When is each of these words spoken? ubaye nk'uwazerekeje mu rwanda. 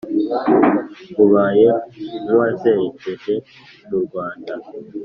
ubaye 1.23 1.67
nk'uwazerekeje 2.21 3.35
mu 3.87 3.97
rwanda. 4.05 4.53